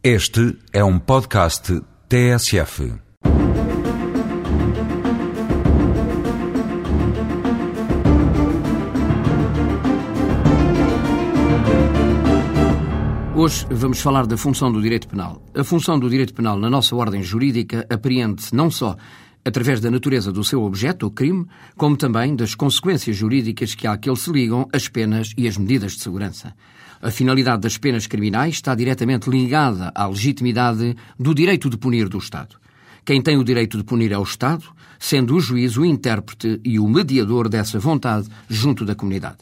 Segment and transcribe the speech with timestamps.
[0.00, 2.94] Este é um podcast TSF.
[13.34, 15.42] Hoje vamos falar da função do direito penal.
[15.52, 18.96] A função do direito penal na nossa ordem jurídica apreende-se não só
[19.48, 21.46] através da natureza do seu objeto, o crime,
[21.76, 26.02] como também das consequências jurídicas que àquele se ligam as penas e as medidas de
[26.02, 26.54] segurança.
[27.00, 32.18] A finalidade das penas criminais está diretamente ligada à legitimidade do direito de punir do
[32.18, 32.56] Estado.
[33.08, 34.64] Quem tem o direito de punir é o Estado,
[34.98, 39.38] sendo o juiz o intérprete e o mediador dessa vontade junto da comunidade.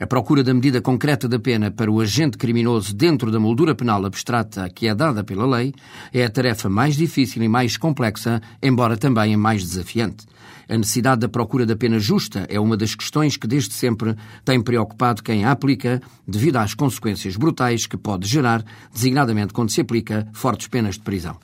[0.00, 4.06] A procura da medida concreta da pena para o agente criminoso dentro da moldura penal
[4.06, 5.74] abstrata que é dada pela lei
[6.14, 10.24] é a tarefa mais difícil e mais complexa, embora também a mais desafiante.
[10.66, 14.62] A necessidade da procura da pena justa é uma das questões que desde sempre tem
[14.62, 20.26] preocupado quem a aplica, devido às consequências brutais que pode gerar, designadamente quando se aplica
[20.32, 21.36] fortes penas de prisão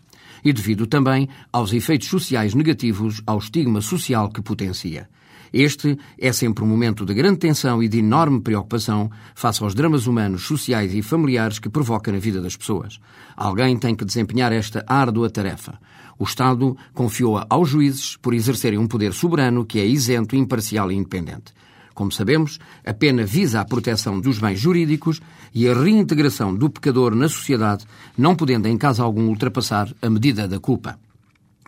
[0.46, 5.08] e devido também aos efeitos sociais negativos ao estigma social que potencia.
[5.52, 10.06] Este é sempre um momento de grande tensão e de enorme preocupação face aos dramas
[10.06, 13.00] humanos, sociais e familiares que provoca na vida das pessoas.
[13.36, 15.80] Alguém tem que desempenhar esta árdua tarefa.
[16.16, 20.94] O Estado confiou-a aos juízes por exercerem um poder soberano que é isento, imparcial e
[20.94, 21.52] independente.
[21.96, 25.18] Como sabemos, a pena visa a proteção dos bens jurídicos
[25.54, 27.86] e a reintegração do pecador na sociedade,
[28.18, 30.98] não podendo em caso algum ultrapassar a medida da culpa.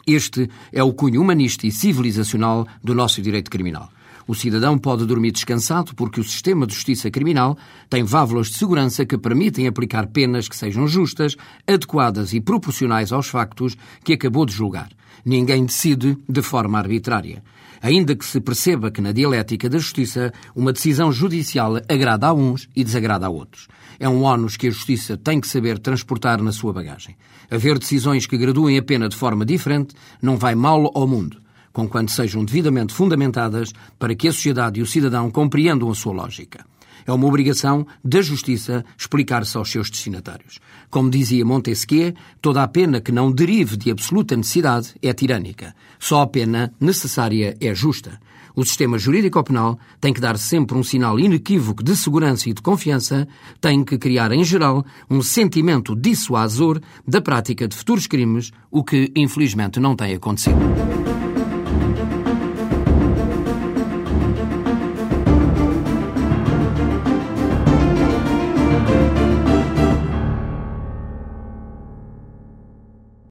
[0.07, 3.89] Este é o cunho humanista e civilizacional do nosso direito criminal.
[4.29, 7.57] O cidadão pode dormir descansado porque o sistema de justiça criminal
[7.89, 11.35] tem válvulas de segurança que permitem aplicar penas que sejam justas,
[11.67, 14.91] adequadas e proporcionais aos factos que acabou de julgar.
[15.25, 17.43] Ninguém decide de forma arbitrária.
[17.81, 22.69] Ainda que se perceba que na dialética da justiça uma decisão judicial agrada a uns
[22.77, 23.67] e desagrada a outros.
[23.99, 27.17] É um ónus que a justiça tem que saber transportar na sua bagagem.
[27.51, 31.41] Haver decisões que graduem a pena de forma diferente não vai mal ao mundo,
[31.79, 36.67] conquanto sejam devidamente fundamentadas para que a sociedade e o cidadão compreendam a sua lógica.
[37.07, 40.59] É uma obrigação da justiça explicar-se aos seus destinatários.
[40.91, 45.73] Como dizia Montesquieu, toda a pena que não derive de absoluta necessidade é tirânica.
[46.01, 48.19] Só a pena necessária é justa.
[48.57, 53.29] O sistema jurídico-penal tem que dar sempre um sinal inequívoco de segurança e de confiança,
[53.61, 59.13] tem que criar, em geral, um sentimento dissuasor da prática de futuros crimes, o que,
[59.15, 60.59] infelizmente, não tem acontecido.